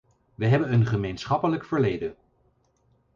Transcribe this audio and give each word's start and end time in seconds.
We 0.35 0.45
hebben 0.45 0.73
een 0.73 0.85
gemeenschappelijk 0.85 1.65
verleden. 1.65 2.15